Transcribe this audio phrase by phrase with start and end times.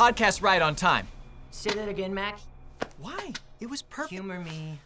[0.00, 1.06] podcast right on time.
[1.50, 2.38] Say that again, Mac.
[3.00, 3.34] Why?
[3.60, 4.12] It was perfect.
[4.12, 4.78] Humor me.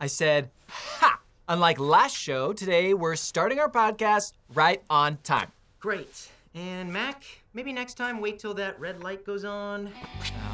[0.00, 1.18] I said, ha!
[1.48, 5.50] Unlike last show, today we're starting our podcast right on time.
[5.80, 6.30] Great.
[6.54, 9.90] And Mac, maybe next time wait till that red light goes on.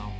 [0.00, 0.12] Oh.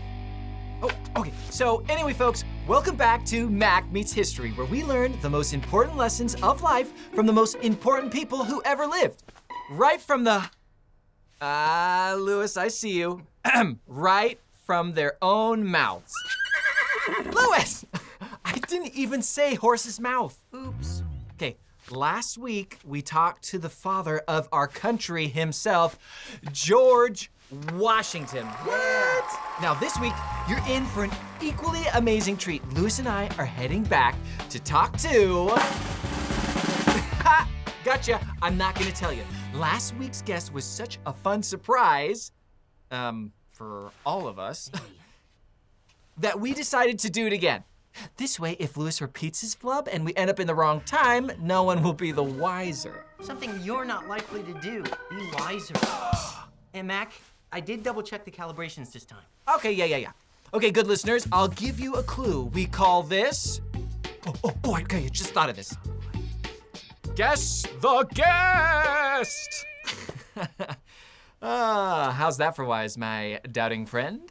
[0.83, 1.33] Oh, okay.
[1.49, 5.97] So, anyway, folks, welcome back to Mac Meets History, where we learn the most important
[5.97, 9.23] lessons of life from the most important people who ever lived.
[9.71, 10.45] Right from the.
[11.41, 13.23] Ah, Lewis, I see you.
[13.87, 16.13] right from their own mouths.
[17.33, 17.85] Lewis!
[18.45, 20.37] I didn't even say horse's mouth.
[20.55, 21.03] Oops.
[21.35, 21.57] Okay,
[21.91, 25.99] last week we talked to the father of our country himself,
[26.53, 27.31] George
[27.75, 28.47] Washington.
[28.47, 29.25] What?
[29.63, 30.13] Now, this week,
[30.49, 32.67] you're in for an equally amazing treat.
[32.75, 34.17] Lewis and I are heading back
[34.51, 35.51] to talk to.
[37.21, 37.49] Ha!
[37.85, 38.21] Gotcha.
[38.41, 39.23] I'm not gonna tell you.
[39.59, 42.31] Last week's guest was such a fun surprise,
[42.93, 44.71] um, for all of us,
[46.19, 47.65] that we decided to do it again.
[48.19, 51.33] This way, if Lewis repeats his flub and we end up in the wrong time,
[51.41, 53.05] no one will be the wiser.
[53.21, 54.85] Something you're not likely to do.
[55.11, 55.75] Be wiser.
[56.75, 57.11] and Mac,
[57.51, 59.25] I did double check the calibrations this time.
[59.57, 60.13] Okay, yeah, yeah, yeah.
[60.55, 62.45] Okay, good listeners, I'll give you a clue.
[62.55, 63.61] We call this.
[64.27, 65.75] Oh, oh, oh, okay, I just thought of this.
[67.15, 68.05] Guess the
[69.19, 69.67] guest!
[71.41, 74.23] Ah, how's that for wise, my doubting friend?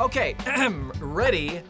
[0.00, 0.36] Okay,
[1.00, 1.62] ready?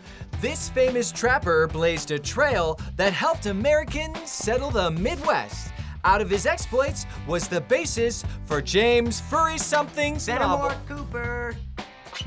[0.42, 5.72] This famous trapper blazed a trail that helped Americans settle the Midwest.
[6.04, 10.68] Out of his exploits was the basis for James Furry Something's novel.
[10.68, 11.56] Fenimore Cooper.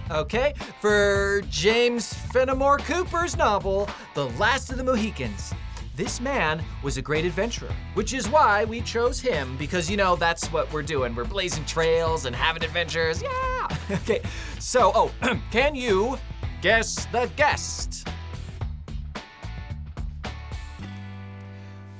[0.09, 5.53] Okay, for James Fenimore Cooper's novel, The Last of the Mohicans.
[5.95, 10.15] This man was a great adventurer, which is why we chose him, because you know,
[10.15, 11.13] that's what we're doing.
[11.13, 13.21] We're blazing trails and having adventures.
[13.21, 13.67] Yeah!
[13.91, 14.21] okay,
[14.57, 15.11] so, oh,
[15.51, 16.17] can you
[16.63, 18.07] guess the guest?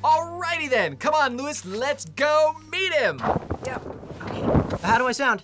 [0.03, 3.21] Alrighty then, come on, Lewis, let's go meet him!
[3.63, 3.85] Yep.
[4.23, 4.87] Okay.
[4.87, 5.43] How do I sound?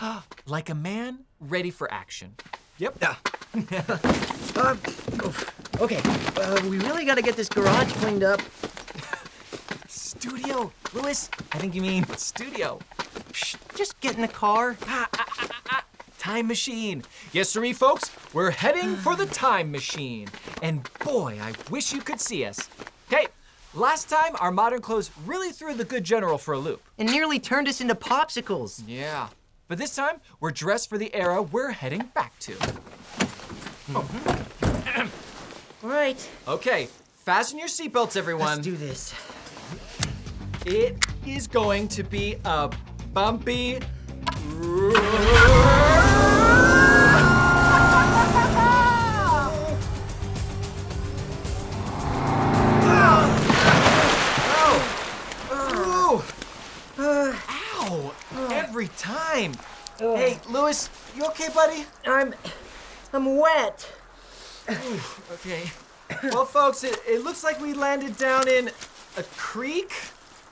[0.48, 2.36] Like a man ready for action.
[2.78, 2.98] Yep.
[3.02, 3.16] Yeah.
[4.56, 4.76] uh,
[5.80, 6.00] okay.
[6.36, 8.40] Uh, we really got to get this garage cleaned up.
[9.88, 11.30] Studio, Lewis.
[11.52, 12.78] I think you mean studio.
[13.32, 14.76] Psh, just get in the car.
[14.86, 15.84] Ah, ah, ah.
[16.18, 17.04] Time machine.
[17.32, 18.10] Yes, sirree, folks.
[18.32, 20.28] We're heading for the time machine.
[20.62, 22.68] And boy, I wish you could see us.
[23.08, 23.26] Hey,
[23.74, 26.82] last time our modern clothes really threw the good general for a loop.
[26.98, 28.82] And nearly turned us into popsicles.
[28.86, 29.28] Yeah.
[29.68, 32.56] But this time, we're dressed for the era we're heading back to.
[35.86, 36.18] All right.
[36.48, 38.56] Okay, fasten your seatbelts, everyone.
[38.56, 39.14] Let's do this.
[40.66, 42.72] It is going to be a
[43.14, 43.78] bumpy.
[56.98, 58.12] Ow!
[58.50, 59.52] Every time.
[60.00, 61.84] Hey, Lewis, you okay, buddy?
[62.04, 62.34] I'm,
[63.12, 63.88] I'm wet.
[64.68, 65.70] Okay.
[66.24, 68.68] Well, folks, it, it looks like we landed down in
[69.16, 69.92] a creek.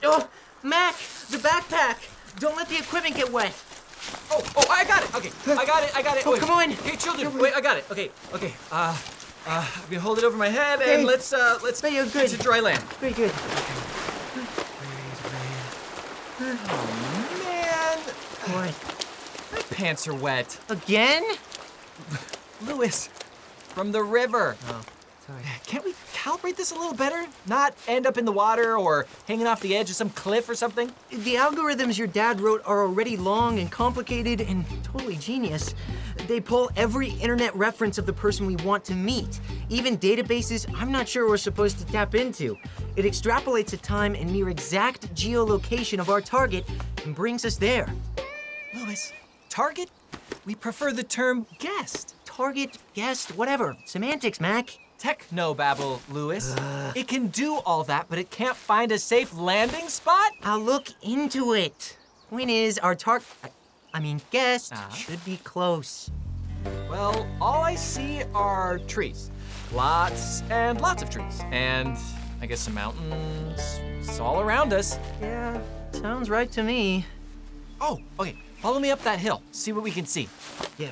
[0.03, 0.27] Oh,
[0.63, 0.95] Mac,
[1.29, 1.97] the backpack.
[2.39, 3.53] Don't let the equipment get wet.
[4.31, 5.15] Oh, oh, I got it.
[5.15, 5.95] Okay, I got it.
[5.95, 6.23] I got it.
[6.27, 6.41] Oh, Wait.
[6.41, 6.69] come on.
[6.71, 7.85] Hey, children, wait, I got it.
[7.89, 8.53] Okay, okay.
[8.71, 8.95] Uh,
[9.47, 10.95] uh, I'm gonna hold it over my head Okay.
[10.95, 12.29] and let's uh, let's But you're get good.
[12.29, 12.83] to dry land.
[12.99, 13.31] Very good.
[16.37, 16.87] Oh
[17.43, 17.99] man,
[18.53, 19.51] What?
[19.53, 20.59] my pants are wet.
[20.69, 21.23] Again?
[22.65, 23.09] Lewis,
[23.75, 24.55] from the river.
[24.69, 24.81] Oh,
[25.27, 25.41] sorry.
[25.67, 27.27] Can't we calibrate this a little better?
[27.45, 30.55] Not end up in the water or hanging off the edge of some cliff or
[30.55, 30.89] something?
[31.09, 35.75] The algorithms your dad wrote are already long and complicated and totally genius.
[36.27, 40.91] They pull every internet reference of the person we want to meet, even databases I'm
[40.91, 42.57] not sure we're supposed to tap into.
[42.95, 46.65] It extrapolates a time and near exact geolocation of our target
[47.03, 47.93] and brings us there.
[48.73, 49.11] Lewis,
[49.49, 49.89] target?
[50.45, 52.14] We prefer the term guest.
[52.35, 53.77] Target, guest, whatever.
[53.85, 54.77] Semantics, Mac.
[54.99, 56.53] Technobabble, Lewis.
[56.95, 60.31] It can do all that, but it can't find a safe landing spot?
[60.43, 61.97] I'll look into it.
[62.29, 63.27] Point is, our target,
[63.93, 64.93] I mean, guest Uh-huh.
[64.93, 66.09] should be close.
[66.89, 69.31] Well, all I see are trees.
[69.73, 71.41] Lots and lots of trees.
[71.51, 71.95] And
[72.41, 73.79] I guess some mountains.
[73.99, 74.97] It's all around us.
[75.21, 75.59] Yeah,
[75.91, 77.05] sounds right to me.
[77.79, 78.35] Oh, okay.
[78.59, 79.41] Follow me up that hill.
[79.51, 80.27] See what we can see.
[80.77, 80.91] Yeah.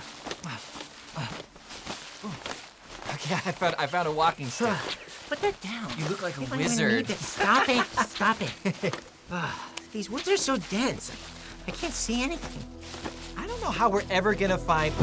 [3.25, 4.73] Okay, I found I found a walking stick.
[5.29, 5.89] Put that down.
[5.97, 6.91] You look like a You don't even wizard.
[6.93, 7.17] need that.
[7.19, 7.85] Stop it.
[8.09, 8.95] Stop it.
[9.31, 11.11] Ah, These woods are so dense.
[11.67, 12.61] I can't see anything.
[13.37, 14.93] I don't know how we're ever gonna find.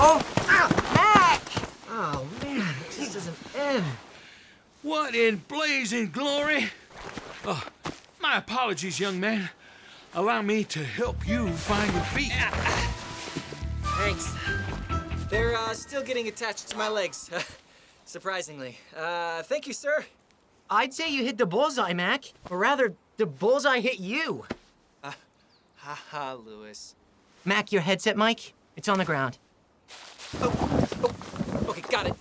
[0.00, 1.42] Oh, ow, Mac!
[1.90, 3.84] Oh, man, it just doesn't end.
[4.82, 6.70] What in blazing glory?
[7.44, 7.62] Oh,
[8.20, 9.50] my apologies, young man.
[10.14, 12.32] Allow me to help you find your feet.
[13.98, 14.32] Thanks.
[15.28, 17.30] They're uh, still getting attached to my legs,
[18.04, 18.78] surprisingly.
[18.96, 20.04] Uh, thank you, sir.
[20.70, 22.32] I'd say you hit the bullseye, Mac.
[22.50, 24.44] Or rather, the bullseye hit you.
[25.76, 26.94] Haha, Lewis.
[27.44, 29.38] Mac, your headset mic, it's on the ground.
[30.40, 32.14] Oh, Okay, got it.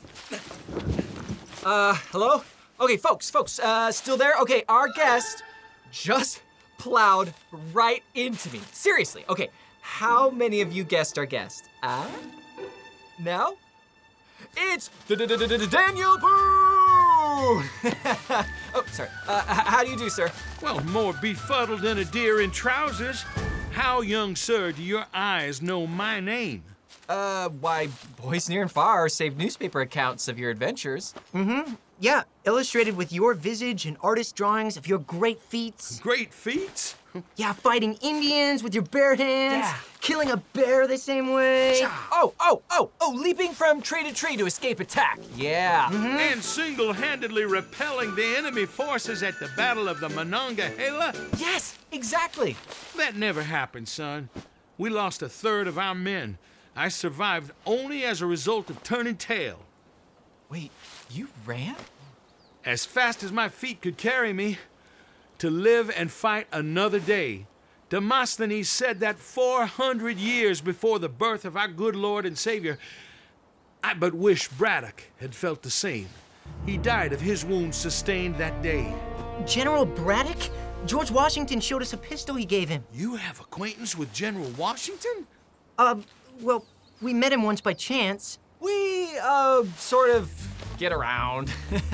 [1.66, 2.44] Uh, hello?
[2.80, 4.36] Okay, folks, folks, uh, still there?
[4.42, 5.44] Okay, our guest
[5.92, 6.42] just
[6.78, 7.34] plowed
[7.74, 8.62] right into me.
[8.72, 9.50] Seriously, okay,
[9.82, 11.70] how many of you guessed our guest?
[11.84, 12.08] Uh?
[13.20, 13.58] No?
[14.56, 16.28] It's Daniel Boone!
[18.74, 19.10] oh, sorry.
[19.28, 20.32] Uh, h- how do you do, sir?
[20.62, 23.24] Well, more befuddled than a deer in trousers.
[23.72, 26.64] How, young sir, do your eyes know my name?
[27.10, 27.88] Uh, why,
[28.22, 31.14] boys near and far saved newspaper accounts of your adventures.
[32.00, 36.00] Yeah, illustrated with your visage and artist drawings of your great feats.
[36.00, 36.96] Great feats?
[37.36, 39.66] Yeah, fighting Indians with your bare hands.
[39.66, 39.76] Yeah.
[40.02, 41.80] Killing a bear the same way.
[42.12, 45.20] Oh, oh, oh, oh, leaping from tree to tree to escape attack.
[45.36, 45.90] Yeah.
[45.90, 46.06] Mm-hmm.
[46.06, 51.14] And single handedly repelling the enemy forces at the Battle of the Monongahela?
[51.38, 52.56] Yes, exactly.
[52.96, 54.30] That never happened, son.
[54.78, 56.38] We lost a third of our men.
[56.76, 59.62] I survived only as a result of turning tail.
[60.50, 60.72] Wait,
[61.12, 61.76] you ran?
[62.68, 64.58] as fast as my feet could carry me,
[65.38, 67.46] to live and fight another day.
[67.90, 72.78] Demosthenes said that 400 years before the birth of our good Lord and Savior.
[73.82, 76.10] I but wish Braddock had felt the same.
[76.66, 78.94] He died of his wounds sustained that day.
[79.46, 80.50] General Braddock?
[80.86, 82.84] George Washington showed us a pistol he gave him.
[82.92, 85.26] You have acquaintance with General Washington?
[85.78, 85.96] Uh,
[86.42, 86.66] well,
[87.02, 88.40] we met him once by chance.
[88.60, 91.52] We, uh, sort of get around.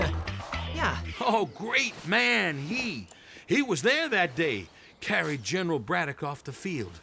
[0.76, 0.98] Yeah.
[1.22, 3.08] Oh, great man, he.
[3.46, 4.68] He was there that day,
[5.02, 7.00] carried General Braddock off the field.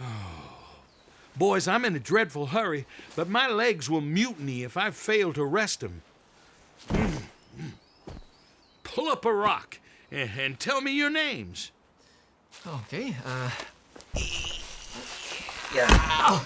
[0.00, 0.36] Oh.
[1.36, 5.44] Boys, I'm in a dreadful hurry, but my legs will mutiny if I fail to
[5.44, 6.02] rest them.
[8.82, 9.78] Pull up a rock
[10.10, 11.70] and, and tell me your names.
[12.66, 13.50] okay, uh.
[15.74, 15.86] Yeah.
[15.88, 16.44] Ow.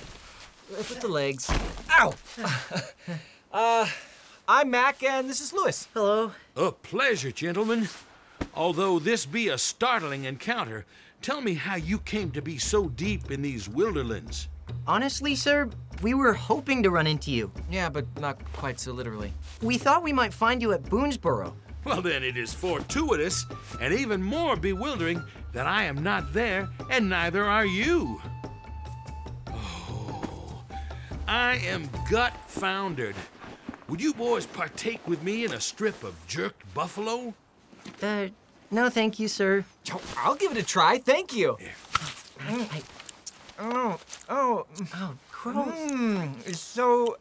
[0.71, 1.51] With the legs.
[1.99, 2.15] Ow!
[3.53, 3.87] uh,
[4.53, 5.87] I'm Mac, and this is Lewis.
[5.95, 6.33] Hello.
[6.57, 7.89] A pleasure, gentlemen.
[8.53, 10.87] Although this be a startling encounter,
[11.23, 14.49] tell me how you came to be so deep in these wilderlands.
[14.89, 15.71] Honestly, sir,
[16.03, 17.53] we were hoping to run into you.
[17.71, 19.33] Yeah, but not quite so literally.
[19.63, 21.53] We thought we might find you at Boonesboro.
[21.85, 23.47] Well, then it is fortuitous
[23.81, 28.21] and even more bewildering that I am not there and neither are you.
[29.47, 30.65] Oh,
[31.29, 33.15] I am gut foundered.
[33.91, 37.35] Would you boys partake with me in a strip of jerked buffalo?
[38.01, 38.29] Uh,
[38.71, 39.65] no, thank you, sir.
[39.93, 41.59] Oh, I'll give it a try, thank you.
[42.41, 42.83] I,
[43.63, 43.99] Oh,
[44.31, 45.67] oh, oh, gross.
[45.91, 47.19] mmm, it's so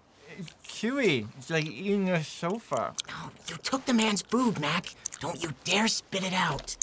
[0.66, 1.28] chewy.
[1.38, 2.94] It's like eating a sofa.
[3.10, 4.94] Oh, you took the man's food, Mac.
[5.20, 6.78] Don't you dare spit it out.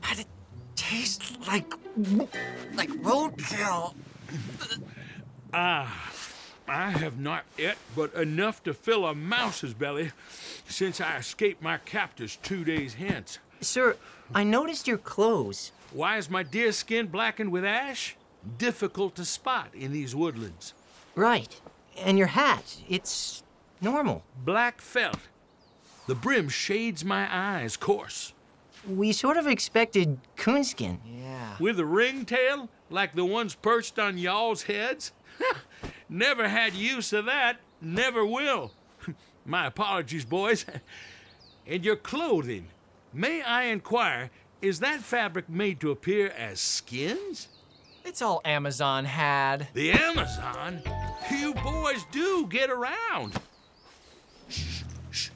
[0.00, 0.26] But it
[0.74, 1.72] tastes like,
[2.74, 3.94] like roadkill.
[5.52, 6.10] Ah,
[6.70, 10.12] I have not ate but enough to fill a mouse's belly
[10.68, 13.40] since I escaped my captors two days hence.
[13.60, 13.96] Sir,
[14.32, 15.72] I noticed your clothes.
[15.92, 18.16] Why is my deer skin blackened with ash?
[18.56, 20.72] Difficult to spot in these woodlands.
[21.16, 21.60] Right.
[21.98, 22.76] And your hat.
[22.88, 23.42] It's
[23.80, 24.22] normal.
[24.44, 25.18] Black felt.
[26.06, 28.32] The brim shades my eyes coarse.
[28.88, 31.00] We sort of expected coonskin.
[31.04, 31.56] Yeah.
[31.58, 35.10] With a ringtail, like the ones perched on y'all's heads?
[36.10, 38.72] never had use of that, never will.
[39.46, 40.66] my apologies, boys.
[41.66, 42.68] and your clothing,
[43.12, 47.48] may I inquire, is that fabric made to appear as skins?
[48.04, 49.68] It's all Amazon had.
[49.74, 50.82] The Amazon?
[51.30, 53.38] You boys do get around.
[54.48, 55.30] Shh, shh.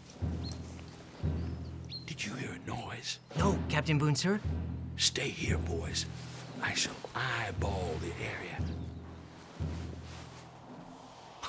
[2.07, 3.19] Did you hear a noise?
[3.39, 4.41] No, Captain Boone, sir.
[4.97, 6.07] Stay here, boys.
[6.63, 8.84] I shall eyeball the area.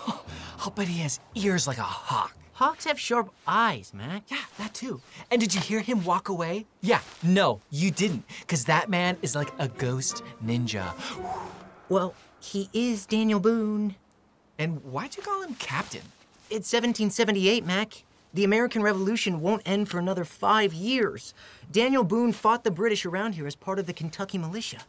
[0.60, 2.34] I'll bet he has ears like a hawk.
[2.54, 4.24] Hawks have sharp eyes, Mac.
[4.30, 5.02] Yeah, that too.
[5.30, 6.66] And did you hear him walk away?
[6.82, 8.24] Yeah, no, you didn't.
[8.40, 10.94] Because that man is like a ghost ninja.
[11.88, 13.94] Well, he is Daniel Boone.
[14.58, 16.02] And why'd you call him Captain?
[16.50, 18.04] It's 1778, Mac.
[18.34, 21.36] The American Revolution won't end for another five years.
[21.72, 24.80] Daniel Boone fought the British around here as part of the Kentucky militia.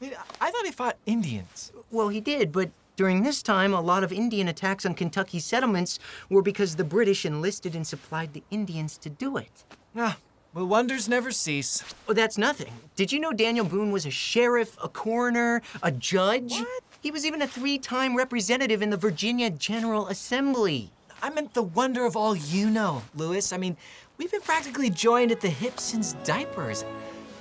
[0.00, 1.72] Wait, I thought he fought Indians.
[1.90, 5.98] Well, he did, but during this time, a lot of Indian attacks on Kentucky settlements
[6.30, 9.64] were because the British enlisted and supplied the Indians to do it.
[9.94, 10.16] Ah,
[10.54, 11.84] well, wonders never cease.
[12.08, 12.72] Oh, that's nothing.
[12.96, 16.52] Did you know Daniel Boone was a sheriff, a coroner, a judge?
[16.52, 16.82] What?
[17.02, 20.90] He was even a three time representative in the Virginia General Assembly.
[21.22, 23.52] I meant the wonder of all you know, Lewis.
[23.52, 23.76] I mean,
[24.16, 26.84] we've been practically joined at the hip since diapers.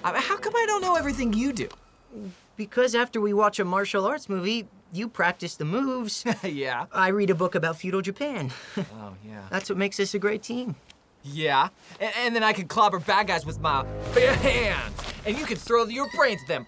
[0.03, 1.69] How come I don't know everything you do?
[2.57, 6.25] Because after we watch a martial arts movie, you practice the moves.
[6.43, 6.85] yeah.
[6.91, 8.51] I read a book about feudal Japan.
[8.97, 9.41] Oh, yeah.
[9.49, 10.75] That's what makes us a great team.
[11.23, 11.69] Yeah.
[11.99, 13.83] And, and then I can clobber bad guys with my
[14.13, 14.93] bare hands.
[15.25, 16.65] And you can throw your brains at them.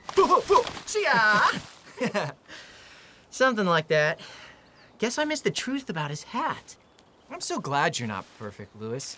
[0.86, 1.41] See-ya!
[3.29, 4.19] Something like that.
[5.00, 6.75] Guess I missed the truth about his hat.
[7.31, 9.17] I'm so glad you're not perfect, Lewis.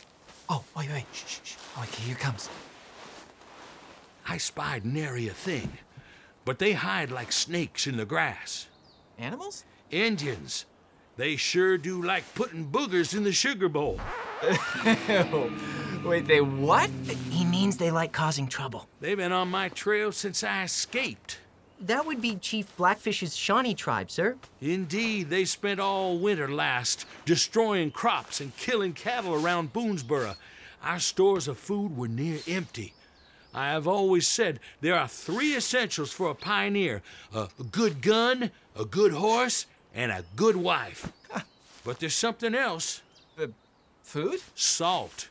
[0.50, 1.06] Oh, wait, wait.
[1.14, 1.56] Shh, shh, shh.
[1.78, 2.50] Oh, okay, here it comes.
[4.28, 5.78] I spied nary a thing,
[6.46, 8.68] but they hide like snakes in the grass.
[9.20, 9.66] Animals?
[9.92, 10.66] Indians,
[11.18, 14.00] they sure do like putting boogers in the sugar bowl.
[16.06, 16.90] Wait, they what?
[17.30, 18.88] He means they like causing trouble.
[19.02, 21.40] They've been on my trail since I escaped.
[21.82, 24.38] That would be Chief Blackfish's Shawnee tribe, sir.
[24.62, 30.36] Indeed, they spent all winter last destroying crops and killing cattle around Boonesboro.
[30.82, 32.94] Our stores of food were near empty.
[33.54, 37.02] I have always said there are three essentials for a pioneer
[37.34, 39.66] a good gun, a good horse,
[39.96, 41.12] and a good wife.
[41.84, 43.02] but there's something else
[43.42, 43.48] Uh,
[44.04, 44.40] food?
[44.56, 45.30] salt.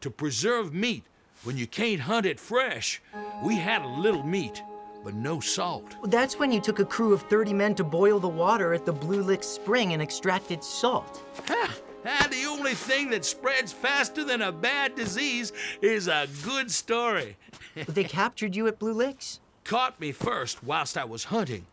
[0.00, 1.04] To preserve meat
[1.44, 3.02] when you can't hunt it fresh.
[3.44, 4.62] We had a little meat,
[5.04, 5.96] but no salt.
[6.04, 8.92] That's when you took a crew of 30 men to boil the water at the
[8.92, 11.22] Blue Lick Spring and extracted salt.
[11.48, 11.74] Ha!
[12.60, 15.50] The only thing that spreads faster than a bad disease
[15.80, 17.38] is a good story.
[17.88, 19.40] they captured you at Blue Licks?
[19.64, 21.64] Caught me first whilst I was hunting.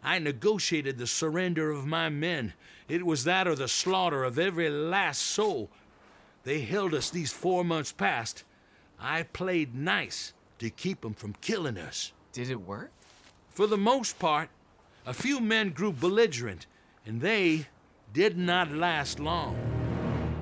[0.00, 2.52] I negotiated the surrender of my men.
[2.88, 5.70] It was that or the slaughter of every last soul.
[6.44, 8.44] They held us these four months past.
[9.00, 12.12] I played nice to keep them from killing us.
[12.32, 12.92] Did it work?
[13.50, 14.50] For the most part,
[15.04, 16.68] a few men grew belligerent,
[17.04, 17.66] and they
[18.12, 19.87] did not last long.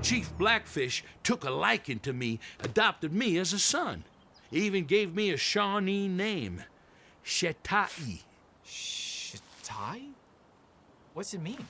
[0.03, 4.05] Chief Blackfish took a liking to me, adopted me as a son,
[4.53, 6.63] even gave me a Shawnee name,
[7.25, 8.23] Sheltowee,
[8.65, 10.13] Shitai?
[11.15, 11.67] What's it mean?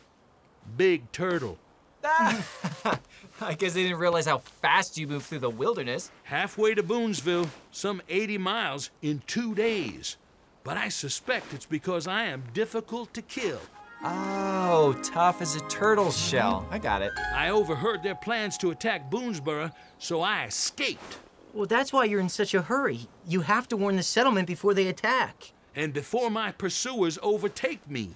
[0.76, 1.58] Big Turtle.
[2.04, 2.44] Ah!
[3.40, 6.10] I guess they didn't realize how fast you moved through the wilderness.
[6.24, 10.16] Halfway to Boonesville, some 80 miles in two days.
[10.64, 13.60] But I suspect it's because I am difficult to kill.
[14.04, 16.66] Oh, tough as a turtle shell.
[16.70, 17.12] I got it.
[17.34, 21.18] I overheard their plans to attack Boonesboro, so I escaped.
[21.54, 23.08] Well, that's why you're in such a hurry.
[23.26, 25.52] You have to warn the settlement before they attack.
[25.74, 28.10] and before my pursuers overtake me.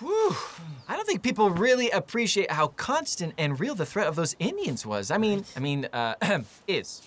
[0.00, 0.34] Whew.
[0.88, 4.84] I don't think people really appreciate how constant and real the threat of those Indians
[4.84, 5.10] was.
[5.10, 6.14] I mean, I mean, uh,
[6.68, 7.02] is.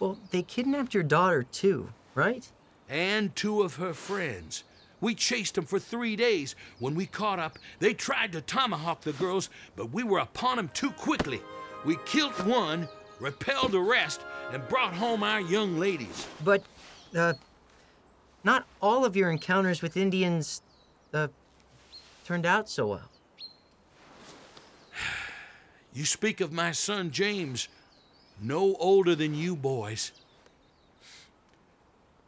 [0.00, 2.46] Well, they kidnapped your daughter, too, right?
[2.88, 4.64] And two of her friends.
[5.02, 6.54] We chased them for three days.
[6.78, 10.70] When we caught up, they tried to tomahawk the girls, but we were upon them
[10.72, 11.42] too quickly.
[11.84, 14.20] We killed one, repelled the rest,
[14.52, 16.28] and brought home our young ladies.
[16.44, 16.62] But,
[17.16, 17.34] uh,
[18.44, 20.62] not all of your encounters with Indians,
[21.12, 21.26] uh,
[22.24, 23.10] turned out so well.
[25.94, 27.68] You speak of my son James,
[28.40, 30.12] no older than you boys.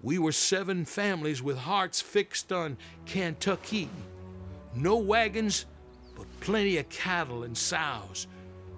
[0.05, 3.89] We were seven families with hearts fixed on Kentucky.
[4.75, 5.65] No wagons,
[6.15, 8.27] but plenty of cattle and sows,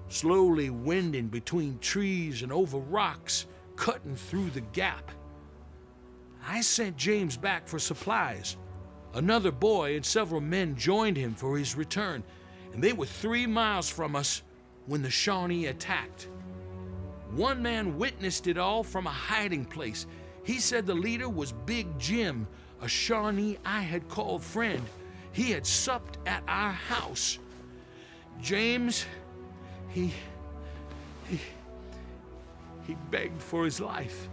[0.09, 5.11] slowly wending between trees and over rocks, cutting through the gap.
[6.47, 8.57] I sent James back for supplies.
[9.13, 12.23] Another boy and several men joined him for his return,
[12.73, 14.45] and they were three miles from us
[14.87, 16.29] when the Shawnee attacked.
[17.33, 20.07] One man witnessed it all from a hiding place.
[20.47, 22.47] He said the leader was Big Jim,
[22.81, 24.81] a Shawnee I had called friend.
[25.33, 27.41] He had supped at our house.
[28.41, 29.07] James,
[29.89, 30.13] he.
[31.29, 31.41] he.
[32.87, 34.29] he begged for his life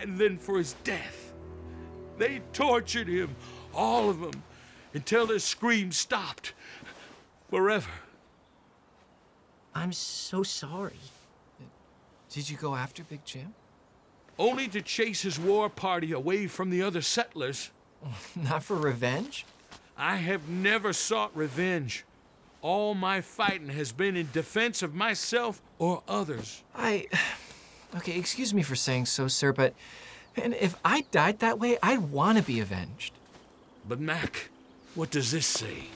[0.00, 1.32] and then for his death.
[2.16, 3.34] They tortured him,
[3.74, 4.44] all of them,
[4.94, 6.52] until their screams stopped
[7.50, 7.90] forever.
[9.74, 11.00] I'm so sorry.
[12.30, 13.52] Did you go after Big Jim?
[14.40, 17.70] Only to chase his war party away from the other settlers.
[18.34, 19.44] Not for revenge?
[19.98, 22.06] I have never sought revenge.
[22.62, 26.64] All my fighting has been in defense of myself or others.
[26.74, 27.06] I.
[27.96, 29.74] Okay, excuse me for saying so, sir, but
[30.36, 33.12] And if I died that way, I'd want to be avenged.
[33.88, 34.48] But, Mac,
[34.94, 35.88] what does this say?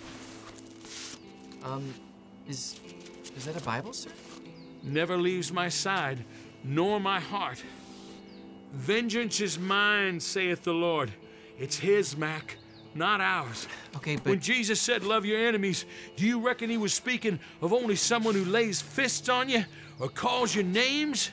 [1.62, 1.94] Um,
[2.48, 2.80] is
[3.36, 4.10] is that a Bible, sir?
[4.82, 6.24] Never leaves my side,
[6.64, 7.62] nor my heart.
[8.74, 11.12] Vengeance is mine, saith the Lord.
[11.58, 12.56] It's his, Mac,
[12.94, 13.68] not ours.
[13.96, 15.84] Okay, but When Jesus said, Love your enemies,
[16.16, 19.64] do you reckon he was speaking of only someone who lays fists on you
[20.00, 21.30] or calls you names?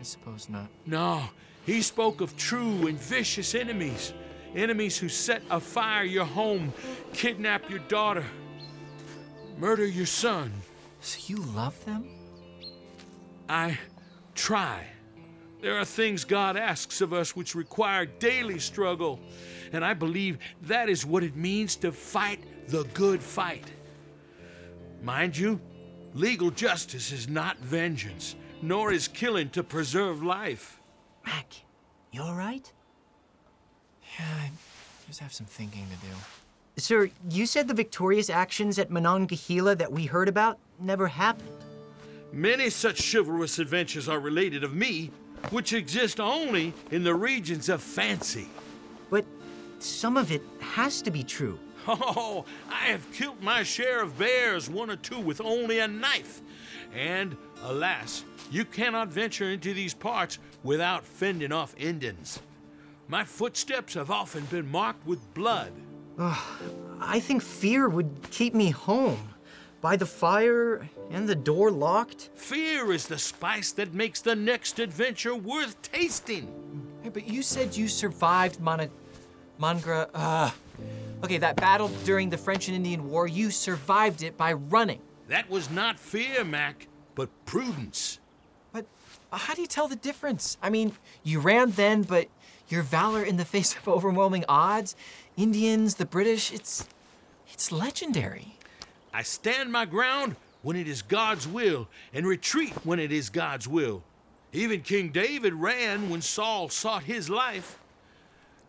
[0.00, 0.68] I suppose not.
[0.86, 1.22] No,
[1.66, 4.14] he spoke of true and vicious enemies.
[4.54, 6.72] Enemies who set afire your home,
[7.12, 8.24] kidnap your daughter,
[9.58, 10.52] murder your son.
[11.00, 12.06] So you love them?
[13.48, 13.78] I
[14.34, 14.86] try.
[15.62, 19.20] There are things God asks of us which require daily struggle,
[19.72, 23.70] and I believe that is what it means to fight the good fight.
[25.04, 25.60] Mind you,
[26.14, 30.80] legal justice is not vengeance, nor is killing to preserve life.
[31.24, 31.46] Mac,
[32.10, 32.70] you all right?
[34.18, 34.50] Yeah, I
[35.06, 36.12] just have some thinking to do.
[36.76, 41.48] Sir, you said the victorious actions at Monongahela that we heard about never happened.
[42.32, 45.12] Many such chivalrous adventures are related of me,
[45.50, 48.48] which exist only in the regions of fancy.
[49.10, 49.24] But
[49.78, 51.58] some of it has to be true.
[51.88, 56.40] Oh, I have killed my share of bears, one or two with only a knife.
[56.94, 62.40] And, alas, you cannot venture into these parts without fending off Indians.
[63.08, 65.72] My footsteps have often been marked with blood.
[66.18, 69.31] I think fear would keep me home.
[69.82, 72.30] By the fire and the door locked.
[72.36, 76.46] Fear is the spice that makes the next adventure worth tasting.
[77.02, 78.88] Hey, but you said you survived Mana,
[79.60, 80.08] Mangra.
[80.14, 80.52] Uh,
[81.24, 83.26] okay, that battle during the French and Indian War.
[83.26, 85.00] You survived it by running.
[85.26, 88.20] That was not fear, Mac, but prudence.
[88.72, 88.86] But
[89.32, 90.58] how do you tell the difference?
[90.62, 90.92] I mean,
[91.24, 92.28] you ran then, but
[92.68, 94.94] your valor in the face of overwhelming odds,
[95.36, 96.86] Indians, the British, it's
[97.52, 98.58] it's legendary.
[99.12, 103.66] I stand my ground when it is God's will, and retreat when it is God's
[103.66, 104.02] will.
[104.52, 107.78] Even King David ran when Saul sought his life.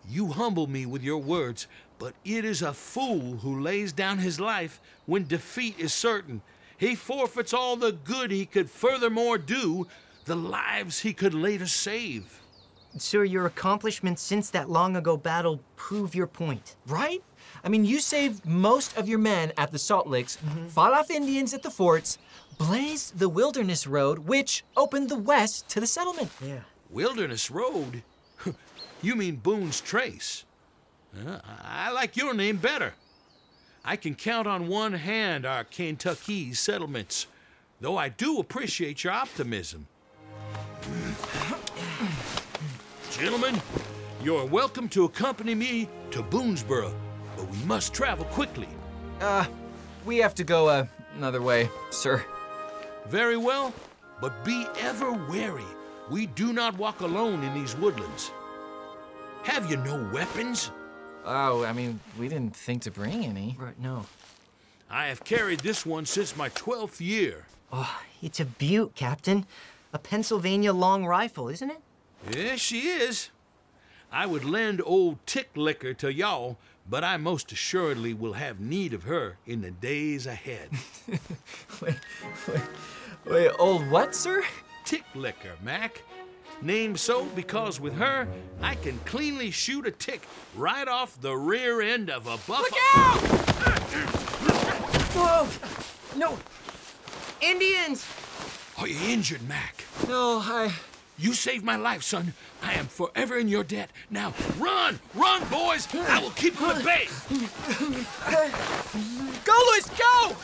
[0.10, 1.68] You humble me with your words,
[2.00, 6.42] but it is a fool who lays down his life when defeat is certain.
[6.78, 9.88] He forfeits all the good he could furthermore do,
[10.26, 12.42] the lives he could later save.
[12.98, 16.76] Sir, your accomplishments since that long ago battle prove your point.
[16.88, 17.24] Right?
[17.64, 21.54] I mean, you saved most of your men at the Salt Licks, fought off Indians
[21.54, 22.18] at the forts,
[22.58, 26.30] blazed the Wilderness Road, which opened the west to the settlement.
[26.42, 26.60] Yeah.
[26.90, 28.04] Wilderness Road?
[29.02, 30.44] you mean Boone's Trace?
[31.16, 32.94] Uh, I I like your name better.
[33.86, 37.28] I can count on one hand our Kentucky settlements,
[37.82, 39.88] though I do appreciate your optimism.
[43.12, 43.62] Gentlemen,
[44.24, 46.94] you're welcome to accompany me to Boonesboro,
[47.44, 48.70] but we must travel quickly.
[49.20, 49.46] Uh,
[50.06, 50.86] we have to go uh,
[51.18, 52.24] another way, sir.
[53.08, 53.74] Very well,
[54.22, 55.66] but be ever wary.
[56.10, 58.32] We do not walk alone in these woodlands.
[59.44, 60.72] Have you no weapons?
[61.26, 63.58] Oh, I mean, we didn't think to bring any.
[63.60, 64.06] Right, no.
[64.90, 67.46] I have carried this one since my 12th year.
[67.72, 69.46] Oh, it's a beaut, Captain.
[69.92, 71.82] A Pennsylvania long rifle, isn't it?
[72.32, 73.32] Yes, she is.
[74.14, 78.94] I would lend old Tick Licker to y'all, but I most assuredly will have need
[78.94, 80.70] of her in the days ahead.
[81.82, 81.96] Wait,
[82.48, 82.62] wait,
[83.26, 84.44] wait, old what, sir?
[84.86, 86.04] Tick Licker, Mac.
[86.62, 88.28] Named so because with her,
[88.62, 90.22] I can cleanly shoot a tick
[90.56, 92.60] right off the rear end of a buffalo.
[92.60, 93.20] Look out!
[95.16, 96.18] Whoa!
[96.18, 96.38] No!
[97.42, 98.06] Indians!
[98.78, 99.84] Are you injured, Mac?
[100.08, 100.72] No, I.
[101.24, 102.34] You saved my life, son.
[102.62, 103.90] I am forever in your debt.
[104.10, 105.00] Now, run!
[105.16, 105.88] Run, boys!
[105.94, 107.08] I will keep them at bay!
[109.46, 110.36] Go, Lewis, go!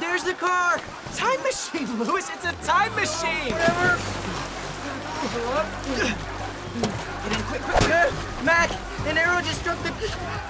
[0.00, 0.80] There's the car!
[1.14, 3.52] Time machine, Lewis, it's a time machine!
[3.52, 3.98] Whatever!
[7.28, 8.12] Get in quick, quick, quick.
[8.46, 8.70] Mac,
[9.06, 9.92] an arrow just struck the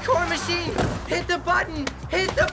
[0.05, 0.73] car machine!
[1.09, 1.85] Hit the button!
[2.11, 2.47] Hit the.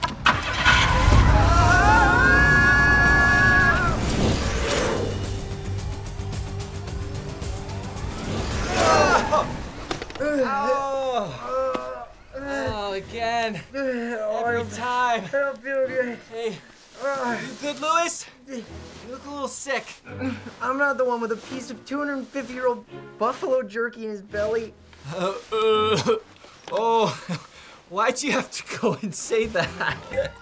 [12.94, 13.60] Oh again.
[13.74, 15.24] Every time.
[15.24, 16.18] I don't feel good.
[16.30, 16.58] Hey,
[17.02, 18.26] you good, Lewis?
[18.48, 18.64] You
[19.10, 19.84] look a little sick.
[20.62, 22.84] I'm not the one with a piece of 250 year old
[23.18, 24.74] buffalo jerky in his belly.
[25.14, 26.16] Uh, uh,
[26.72, 27.26] oh,
[27.88, 29.98] why'd you have to go and say that?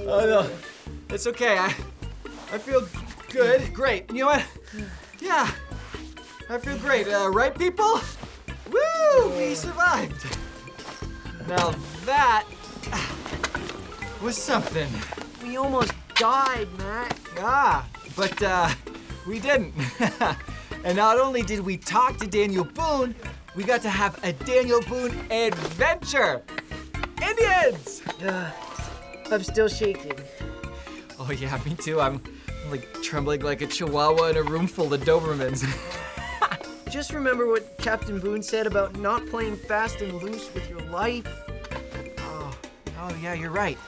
[0.00, 0.50] Oh no,
[1.08, 1.56] it's okay.
[1.56, 1.74] I,
[2.52, 2.86] I feel
[3.30, 3.72] good.
[3.72, 4.10] Great.
[4.12, 4.44] You know what?
[5.20, 5.50] Yeah,
[6.50, 8.00] I feel great, uh, right, people?
[8.70, 9.38] Woo!
[9.38, 10.36] We survived.
[11.48, 11.74] Now
[12.06, 12.44] that
[14.22, 14.88] was something.
[15.42, 17.18] We almost died, Matt.
[17.38, 18.70] Ah, but uh,
[19.26, 19.74] we didn't.
[20.84, 23.14] and not only did we talk to Daniel Boone,
[23.54, 26.42] we got to have a Daniel Boone adventure.
[27.22, 28.02] Indians!
[28.22, 28.50] Uh,
[29.30, 30.18] I'm still shaking.
[31.18, 32.00] Oh yeah, me too.
[32.00, 32.22] I'm
[32.70, 35.64] like trembling like a chihuahua in a room full of Dobermans.
[36.90, 41.26] Just remember what Captain Boone said about not playing fast and loose with your life.
[43.08, 43.78] Oh, yeah, you're right.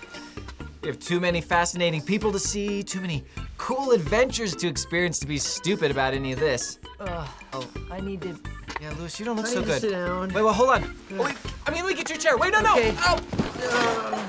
[0.82, 3.24] You have too many fascinating people to see, too many
[3.56, 6.78] cool adventures to experience to be stupid about any of this.
[7.00, 8.38] Uh, oh, I need to.
[8.80, 9.80] Yeah, Lewis, you don't look I so need to good.
[9.80, 10.28] sit down.
[10.32, 10.94] Wait, well, hold on.
[11.14, 12.36] Oh, wait, I mean, we get your chair.
[12.36, 12.72] Wait, no, no.
[12.76, 12.94] Okay.
[12.98, 13.20] Oh,
[13.60, 14.28] Uh,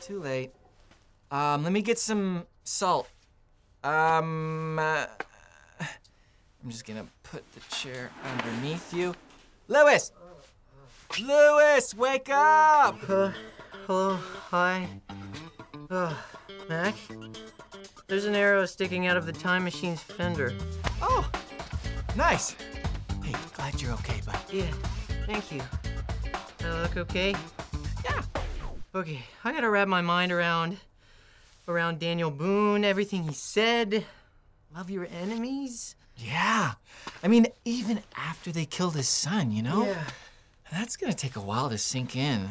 [0.00, 0.50] too late.
[1.30, 3.08] Um, let me get some salt.
[3.84, 5.06] Um, uh,
[5.80, 9.14] I'm just gonna put the chair underneath you.
[9.68, 10.10] Lewis!
[11.20, 12.98] Lewis, wake up!
[13.88, 14.18] Hello,
[14.50, 14.86] hi.
[15.88, 16.14] Uh,
[16.68, 16.94] Mac?
[18.06, 20.52] There's an arrow sticking out of the time machine's fender.
[21.00, 21.26] Oh,
[22.14, 22.54] nice.
[23.24, 24.38] Hey, glad you're okay, bud.
[24.52, 24.70] Yeah,
[25.24, 25.62] thank you.
[26.60, 27.34] I look okay?
[28.04, 28.22] Yeah.
[28.94, 30.76] Okay, I gotta wrap my mind around
[31.66, 34.04] around Daniel Boone, everything he said.
[34.76, 35.96] Love your enemies.
[36.18, 36.72] Yeah.
[37.22, 39.86] I mean, even after they killed his son, you know?
[39.86, 40.04] Yeah.
[40.70, 42.50] That's gonna take a while to sink in.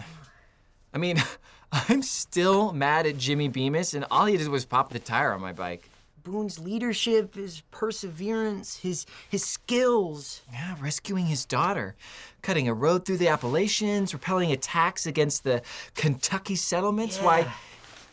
[0.98, 1.24] I mean,
[1.72, 5.42] I'm still mad at Jimmy Bemis, and all he did was pop the tire on
[5.42, 5.92] my bike.
[6.24, 10.42] Boone's leadership, his perseverance, his his skills.
[10.52, 11.96] Yeah, rescuing his daughter,
[12.42, 15.62] cutting a road through the Appalachians, repelling attacks against the
[15.94, 17.20] Kentucky settlements.
[17.20, 17.48] Why?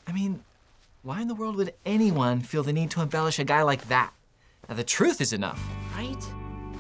[0.07, 0.45] I mean,
[1.03, 4.13] why in the world would anyone feel the need to embellish a guy like that?
[4.69, 5.61] Now, the truth is enough.
[5.97, 6.23] Right?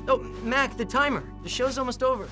[0.07, 1.25] Oh, Mac, the timer.
[1.43, 2.29] The show's almost over.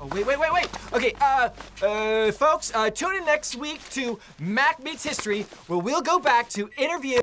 [0.00, 0.68] Oh, wait, wait, wait, wait.
[0.92, 1.50] Okay, uh,
[1.84, 6.48] uh, folks, uh, tune in next week to Mac Meets History, where we'll go back
[6.50, 7.20] to interview.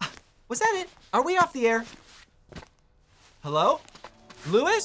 [0.00, 0.10] Ah,
[0.48, 0.88] Was that it?
[1.12, 1.84] Are we off the air?
[3.42, 3.80] Hello?
[4.48, 4.84] Lewis?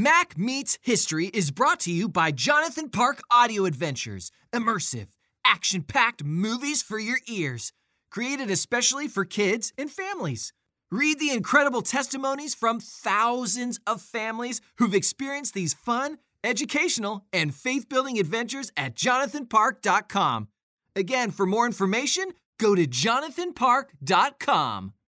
[0.00, 4.30] Mac Meets History is brought to you by Jonathan Park Audio Adventures.
[4.52, 5.08] Immersive,
[5.44, 7.72] action packed movies for your ears.
[8.08, 10.52] Created especially for kids and families.
[10.92, 17.88] Read the incredible testimonies from thousands of families who've experienced these fun, educational, and faith
[17.88, 20.46] building adventures at jonathanpark.com.
[20.94, 24.92] Again, for more information, go to jonathanpark.com.